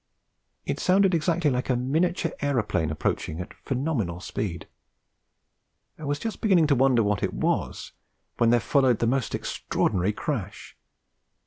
[0.65, 4.67] It sounded exactly like a miniature aeroplane approaching at phenomenal speed.
[5.99, 7.91] I was just beginning to wonder what it was
[8.37, 10.75] when there followed the most extraordinary crash.